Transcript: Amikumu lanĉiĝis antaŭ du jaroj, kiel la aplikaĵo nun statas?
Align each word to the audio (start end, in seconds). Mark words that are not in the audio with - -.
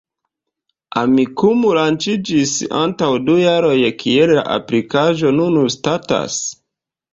Amikumu 1.01 1.73
lanĉiĝis 1.79 2.55
antaŭ 2.81 3.11
du 3.27 3.37
jaroj, 3.43 3.77
kiel 4.01 4.35
la 4.41 4.47
aplikaĵo 4.57 5.37
nun 5.39 5.63
statas? 5.79 6.43